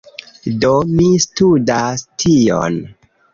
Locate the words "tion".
2.25-2.81